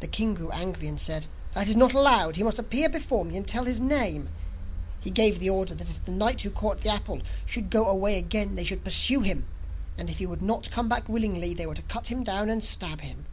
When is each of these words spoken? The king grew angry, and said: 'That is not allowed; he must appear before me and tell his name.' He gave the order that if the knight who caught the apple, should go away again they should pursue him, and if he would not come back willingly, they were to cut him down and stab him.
The 0.00 0.08
king 0.08 0.34
grew 0.34 0.50
angry, 0.50 0.88
and 0.88 0.98
said: 1.00 1.28
'That 1.52 1.68
is 1.68 1.76
not 1.76 1.92
allowed; 1.94 2.34
he 2.34 2.42
must 2.42 2.58
appear 2.58 2.88
before 2.88 3.24
me 3.24 3.36
and 3.36 3.46
tell 3.46 3.62
his 3.64 3.78
name.' 3.78 4.28
He 4.98 5.08
gave 5.08 5.38
the 5.38 5.50
order 5.50 5.72
that 5.72 5.88
if 5.88 6.02
the 6.02 6.10
knight 6.10 6.42
who 6.42 6.50
caught 6.50 6.80
the 6.80 6.88
apple, 6.90 7.20
should 7.44 7.70
go 7.70 7.86
away 7.86 8.18
again 8.18 8.56
they 8.56 8.64
should 8.64 8.82
pursue 8.82 9.20
him, 9.20 9.46
and 9.96 10.10
if 10.10 10.18
he 10.18 10.26
would 10.26 10.42
not 10.42 10.72
come 10.72 10.88
back 10.88 11.08
willingly, 11.08 11.54
they 11.54 11.64
were 11.64 11.76
to 11.76 11.82
cut 11.82 12.08
him 12.08 12.24
down 12.24 12.50
and 12.50 12.60
stab 12.64 13.02
him. 13.02 13.24